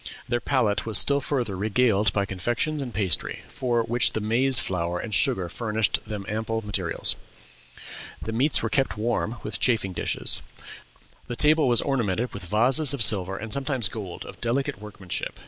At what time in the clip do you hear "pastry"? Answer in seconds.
2.91-3.43